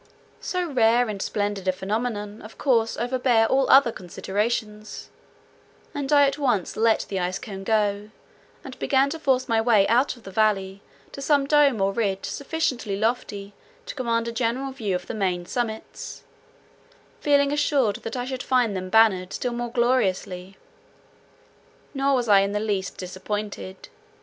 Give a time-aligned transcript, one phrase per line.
[0.39, 5.11] So rare and splendid a phenomenon, of course, overbore all other considerations,
[5.93, 8.09] and I at once let the ice cone go,
[8.63, 12.25] and began to force my way out of the valley to some dome or ridge
[12.25, 13.53] sufficiently lofty
[13.85, 16.23] to command a general view of the main summits,
[17.19, 20.57] feeling assured that I should find them bannered still more gloriously;
[21.93, 23.89] nor was I in the least disappointed.